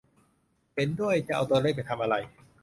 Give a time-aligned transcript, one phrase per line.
[0.75, 2.15] เห็นด้วย จะเอาตัวเลขไปทำอะไร